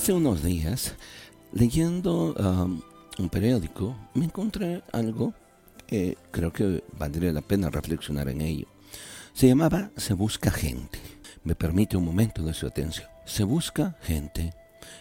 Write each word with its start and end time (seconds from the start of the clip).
Hace 0.00 0.14
unos 0.14 0.42
días, 0.42 0.94
leyendo 1.52 2.32
um, 2.32 2.80
un 3.18 3.28
periódico, 3.28 3.94
me 4.14 4.24
encontré 4.24 4.82
algo 4.92 5.34
que 5.86 6.16
creo 6.30 6.54
que 6.54 6.82
valdría 6.98 7.34
la 7.34 7.42
pena 7.42 7.68
reflexionar 7.68 8.30
en 8.30 8.40
ello. 8.40 8.66
Se 9.34 9.46
llamaba 9.46 9.90
Se 9.98 10.14
busca 10.14 10.50
gente. 10.50 10.98
Me 11.44 11.54
permite 11.54 11.98
un 11.98 12.06
momento 12.06 12.42
de 12.42 12.54
su 12.54 12.66
atención. 12.66 13.10
Se 13.26 13.44
busca 13.44 13.98
gente. 14.00 14.54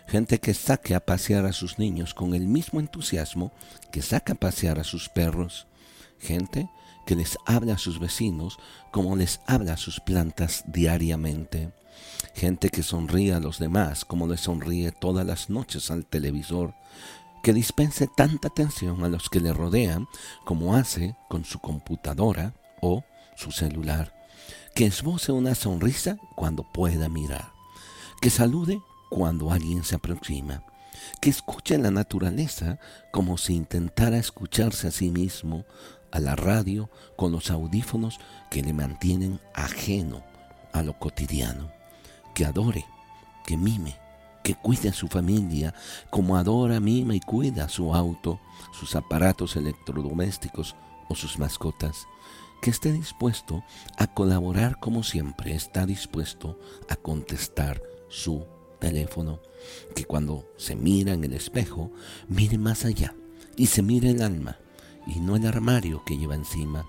Gente 0.05 0.39
que 0.39 0.53
saque 0.53 0.93
a 0.95 1.05
pasear 1.05 1.45
a 1.45 1.53
sus 1.53 1.79
niños 1.79 2.13
con 2.13 2.33
el 2.33 2.45
mismo 2.45 2.81
entusiasmo 2.81 3.53
que 3.93 4.01
saca 4.01 4.33
a 4.33 4.35
pasear 4.35 4.79
a 4.79 4.83
sus 4.83 5.07
perros. 5.07 5.65
Gente 6.19 6.69
que 7.05 7.15
les 7.15 7.37
habla 7.45 7.75
a 7.75 7.77
sus 7.77 8.01
vecinos 8.01 8.57
como 8.91 9.15
les 9.15 9.39
habla 9.47 9.75
a 9.75 9.77
sus 9.77 10.01
plantas 10.01 10.65
diariamente. 10.67 11.71
Gente 12.33 12.69
que 12.69 12.83
sonríe 12.83 13.33
a 13.33 13.39
los 13.39 13.59
demás 13.59 14.05
como 14.05 14.27
les 14.27 14.41
sonríe 14.41 14.91
todas 14.91 15.25
las 15.25 15.49
noches 15.49 15.91
al 15.91 16.05
televisor. 16.05 16.73
Que 17.43 17.53
dispense 17.53 18.07
tanta 18.07 18.49
atención 18.49 19.03
a 19.03 19.09
los 19.09 19.29
que 19.29 19.39
le 19.39 19.53
rodean 19.53 20.07
como 20.45 20.75
hace 20.75 21.15
con 21.29 21.45
su 21.45 21.59
computadora 21.59 22.53
o 22.81 23.03
su 23.35 23.51
celular. 23.51 24.13
Que 24.75 24.85
esboce 24.85 25.31
una 25.31 25.55
sonrisa 25.55 26.17
cuando 26.35 26.63
pueda 26.63 27.09
mirar. 27.09 27.51
Que 28.21 28.29
salude 28.29 28.81
cuando 29.09 29.51
alguien 29.51 29.83
se 29.83 29.95
aproxima. 29.95 30.63
Que 31.21 31.29
escuche 31.29 31.77
la 31.77 31.91
naturaleza 31.91 32.79
como 33.11 33.37
si 33.37 33.55
intentara 33.55 34.17
escucharse 34.17 34.87
a 34.87 34.91
sí 34.91 35.09
mismo 35.09 35.65
a 36.11 36.19
la 36.19 36.35
radio 36.35 36.89
con 37.15 37.31
los 37.31 37.51
audífonos 37.51 38.19
que 38.49 38.61
le 38.61 38.73
mantienen 38.73 39.39
ajeno 39.53 40.23
a 40.73 40.83
lo 40.83 40.97
cotidiano, 40.97 41.71
que 42.33 42.45
adore, 42.45 42.85
que 43.45 43.57
mime, 43.57 43.97
que 44.43 44.55
cuide 44.55 44.89
a 44.89 44.93
su 44.93 45.07
familia 45.07 45.73
como 46.09 46.37
adora, 46.37 46.79
mima 46.79 47.15
y 47.15 47.19
cuida 47.19 47.69
su 47.69 47.93
auto, 47.93 48.39
sus 48.71 48.95
aparatos 48.95 49.55
electrodomésticos 49.55 50.75
o 51.07 51.15
sus 51.15 51.39
mascotas, 51.39 52.07
que 52.61 52.69
esté 52.69 52.91
dispuesto 52.91 53.63
a 53.97 54.07
colaborar 54.07 54.79
como 54.79 55.03
siempre 55.03 55.53
está 55.53 55.85
dispuesto 55.85 56.59
a 56.89 56.95
contestar 56.95 57.81
su 58.09 58.45
teléfono, 58.79 59.39
que 59.95 60.05
cuando 60.05 60.45
se 60.57 60.75
mira 60.75 61.13
en 61.13 61.23
el 61.23 61.33
espejo, 61.33 61.91
mire 62.27 62.57
más 62.57 62.85
allá 62.85 63.13
y 63.55 63.67
se 63.67 63.81
mire 63.81 64.11
el 64.11 64.21
alma 64.21 64.57
y 65.05 65.19
no 65.19 65.35
el 65.35 65.45
armario 65.45 66.03
que 66.05 66.17
lleva 66.17 66.35
encima, 66.35 66.85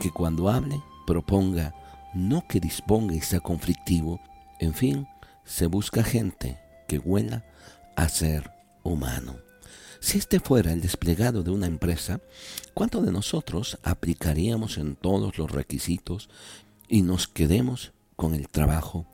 que 0.00 0.10
cuando 0.10 0.48
hable 0.48 0.80
proponga, 1.06 1.74
no 2.14 2.46
que 2.46 2.60
disponga 2.60 3.14
y 3.14 3.20
sea 3.20 3.40
conflictivo, 3.40 4.20
en 4.58 4.74
fin, 4.74 5.08
se 5.44 5.66
busca 5.66 6.02
gente 6.02 6.58
que 6.88 6.98
huela 6.98 7.44
a 7.96 8.08
ser 8.08 8.50
humano. 8.82 9.36
Si 10.00 10.18
este 10.18 10.38
fuera 10.38 10.72
el 10.72 10.80
desplegado 10.80 11.42
de 11.42 11.50
una 11.50 11.66
empresa, 11.66 12.20
¿cuánto 12.74 13.00
de 13.00 13.10
nosotros 13.12 13.78
aplicaríamos 13.82 14.76
en 14.76 14.96
todos 14.96 15.38
los 15.38 15.50
requisitos 15.50 16.28
y 16.88 17.02
nos 17.02 17.26
quedemos 17.26 17.92
con 18.16 18.34
el 18.34 18.48
trabajo? 18.48 19.06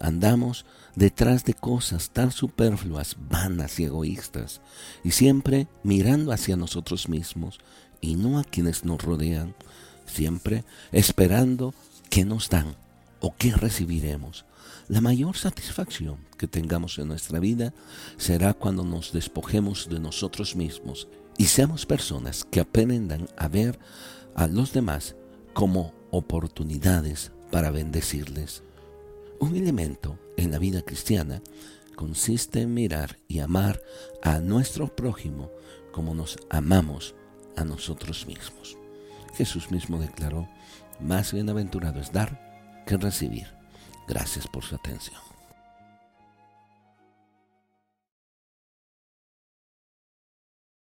Andamos 0.00 0.66
detrás 0.96 1.44
de 1.44 1.54
cosas 1.54 2.10
tan 2.10 2.32
superfluas, 2.32 3.16
vanas 3.30 3.78
y 3.78 3.84
egoístas, 3.84 4.60
y 5.04 5.12
siempre 5.12 5.68
mirando 5.84 6.32
hacia 6.32 6.56
nosotros 6.56 7.08
mismos 7.08 7.60
y 8.00 8.16
no 8.16 8.40
a 8.40 8.44
quienes 8.44 8.84
nos 8.84 9.00
rodean, 9.02 9.54
siempre 10.04 10.64
esperando 10.90 11.74
qué 12.10 12.24
nos 12.24 12.50
dan 12.50 12.74
o 13.22 13.34
qué 13.38 13.52
recibiremos. 13.52 14.44
La 14.88 15.00
mayor 15.00 15.36
satisfacción 15.36 16.18
que 16.36 16.48
tengamos 16.48 16.98
en 16.98 17.08
nuestra 17.08 17.38
vida 17.38 17.72
será 18.18 18.52
cuando 18.52 18.84
nos 18.84 19.12
despojemos 19.12 19.88
de 19.88 20.00
nosotros 20.00 20.56
mismos 20.56 21.08
y 21.38 21.46
seamos 21.46 21.86
personas 21.86 22.44
que 22.44 22.60
aprendan 22.60 23.28
a 23.38 23.48
ver 23.48 23.78
a 24.34 24.48
los 24.48 24.72
demás 24.72 25.14
como 25.54 25.94
oportunidades 26.10 27.32
para 27.50 27.70
bendecirles. 27.70 28.64
Un 29.38 29.56
elemento 29.56 30.18
en 30.36 30.50
la 30.50 30.58
vida 30.58 30.82
cristiana 30.82 31.42
consiste 31.94 32.62
en 32.62 32.74
mirar 32.74 33.18
y 33.28 33.38
amar 33.38 33.80
a 34.22 34.40
nuestro 34.40 34.94
prójimo 34.94 35.50
como 35.92 36.14
nos 36.14 36.38
amamos 36.50 37.14
a 37.56 37.64
nosotros 37.64 38.26
mismos. 38.26 38.76
Jesús 39.34 39.70
mismo 39.70 39.98
declaró, 39.98 40.48
más 41.00 41.32
bienaventurado 41.32 42.00
es 42.00 42.12
dar 42.12 42.51
recibir. 43.00 43.46
Gracias 44.08 44.46
por 44.46 44.64
su 44.64 44.74
atención. 44.74 45.31